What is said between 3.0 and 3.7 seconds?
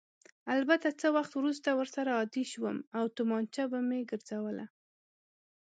تومانچه